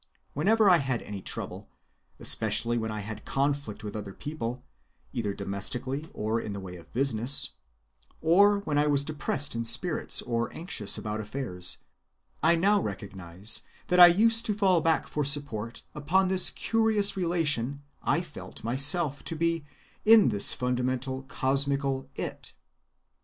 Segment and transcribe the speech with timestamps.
[0.33, 1.69] Whenever I had any trouble,
[2.19, 4.63] especially when I had conflict with other people,
[5.13, 7.51] either domestically or in the way of business,
[8.19, 11.77] or when I was depressed in spirits or anxious about affairs,
[12.41, 17.83] I now recognize that I used to fall back for support upon this curious relation
[18.01, 19.65] I felt myself to be
[20.03, 22.55] in to this fundamental cosmical It.